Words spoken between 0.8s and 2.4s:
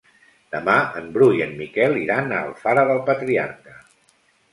en Bru i en Miquel iran a